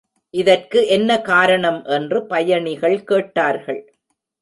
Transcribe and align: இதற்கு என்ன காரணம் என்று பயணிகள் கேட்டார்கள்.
இதற்கு 0.33 0.79
என்ன 0.87 1.19
காரணம் 1.21 1.79
என்று 1.85 2.25
பயணிகள் 2.25 3.03
கேட்டார்கள். 3.03 3.81